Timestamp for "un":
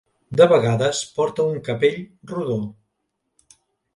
1.51-1.59